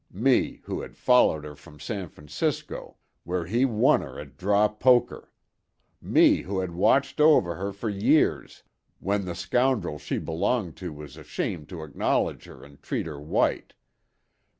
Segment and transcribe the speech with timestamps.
[0.11, 6.41] —me who had followed 'er from San Francisco, where 'e won 'er at draw poker!—me
[6.41, 8.63] who had watched over 'er for years
[8.99, 13.75] w'en the scoundrel she belonged to was ashamed to acknowledge 'er and treat 'er white!